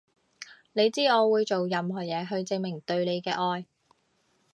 [0.73, 3.67] 你知我會做任何嘢去證明對你嘅愛